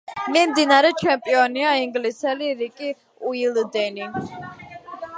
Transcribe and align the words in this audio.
მიმდინარე 0.35 0.89
ჩემპიონია 1.01 1.75
ინგლისელი 1.83 2.51
რიკი 2.65 2.93
უოლდენი. 3.33 4.13